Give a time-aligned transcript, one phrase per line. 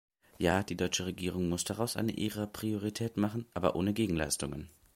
[0.39, 4.67] Ja, die deutsche Regierung muss daraus eine ihrer Prioritäten machen, aber ohne Gegenleistungen.